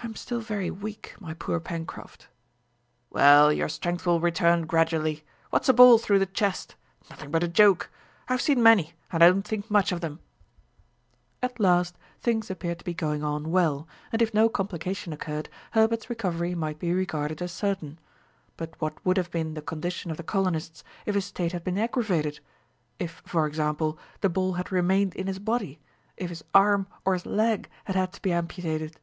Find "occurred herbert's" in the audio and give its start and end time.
15.12-16.08